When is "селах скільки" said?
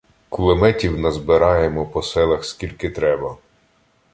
2.01-2.89